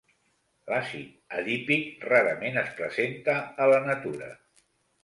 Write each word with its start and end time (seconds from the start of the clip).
L'àcid 0.71 1.35
adípic 1.41 2.09
rarament 2.09 2.59
es 2.63 2.75
presenta 2.81 3.39
a 3.67 3.71
la 3.75 3.85
natura. 3.89 4.37